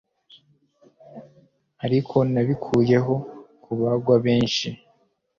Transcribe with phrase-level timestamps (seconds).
[1.85, 3.13] ariko nabikuyeho
[3.63, 4.67] kubagwa kenshi